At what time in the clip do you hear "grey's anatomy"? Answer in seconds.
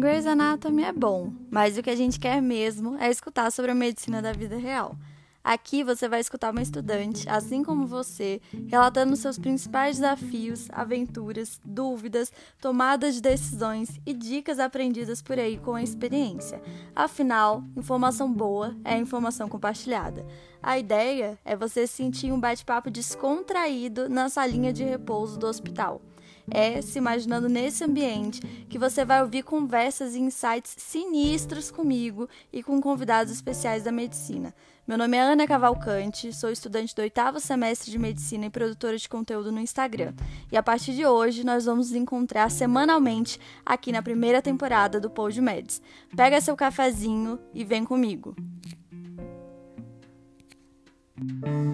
0.00-0.82